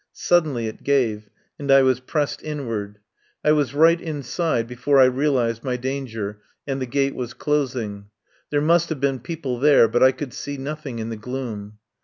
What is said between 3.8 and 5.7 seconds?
inside before I realised